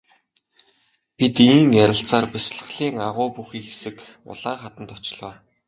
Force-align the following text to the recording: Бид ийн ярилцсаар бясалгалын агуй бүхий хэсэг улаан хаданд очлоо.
Бид 1.17 1.35
ийн 1.55 1.69
ярилцсаар 1.83 2.25
бясалгалын 2.33 2.95
агуй 3.07 3.29
бүхий 3.35 3.63
хэсэг 3.65 3.97
улаан 4.31 4.57
хаданд 4.59 4.89
очлоо. 4.97 5.33